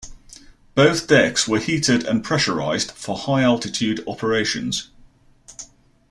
[0.73, 4.89] Both decks were heated and pressurized for high altitude operations.